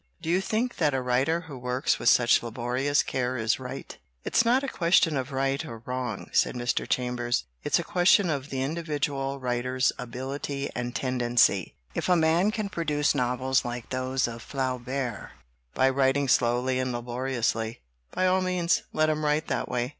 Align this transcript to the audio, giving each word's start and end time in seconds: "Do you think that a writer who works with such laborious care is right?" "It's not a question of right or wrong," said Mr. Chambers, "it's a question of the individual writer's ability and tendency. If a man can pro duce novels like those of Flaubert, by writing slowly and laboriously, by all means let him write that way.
"Do 0.19 0.29
you 0.29 0.41
think 0.41 0.77
that 0.77 0.95
a 0.95 1.01
writer 1.01 1.41
who 1.41 1.55
works 1.59 1.99
with 1.99 2.09
such 2.09 2.41
laborious 2.41 3.03
care 3.03 3.37
is 3.37 3.59
right?" 3.59 3.95
"It's 4.23 4.43
not 4.43 4.63
a 4.63 4.67
question 4.67 5.15
of 5.15 5.31
right 5.31 5.63
or 5.63 5.83
wrong," 5.85 6.27
said 6.33 6.55
Mr. 6.55 6.89
Chambers, 6.89 7.43
"it's 7.63 7.77
a 7.77 7.83
question 7.83 8.27
of 8.31 8.49
the 8.49 8.63
individual 8.63 9.39
writer's 9.39 9.91
ability 9.99 10.71
and 10.73 10.95
tendency. 10.95 11.75
If 11.93 12.09
a 12.09 12.15
man 12.15 12.49
can 12.49 12.67
pro 12.69 12.83
duce 12.85 13.13
novels 13.13 13.63
like 13.63 13.91
those 13.91 14.27
of 14.27 14.41
Flaubert, 14.41 15.33
by 15.75 15.87
writing 15.91 16.27
slowly 16.27 16.79
and 16.79 16.91
laboriously, 16.91 17.81
by 18.09 18.25
all 18.25 18.41
means 18.41 18.81
let 18.93 19.07
him 19.07 19.23
write 19.23 19.49
that 19.49 19.69
way. 19.69 19.89